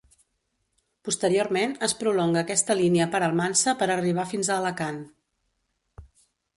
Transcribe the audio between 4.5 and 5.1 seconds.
a Alacant.